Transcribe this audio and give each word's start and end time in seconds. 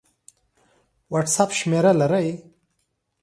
وټس 1.11 1.35
اپ 1.43 1.49
شمېره 1.59 1.91
لرئ؟ 1.99 2.27